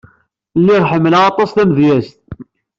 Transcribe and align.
Lliɣ 0.59 0.83
ḥemmleɣ 0.91 1.21
aṭas 1.29 1.49
tamedyazt. 1.51 2.21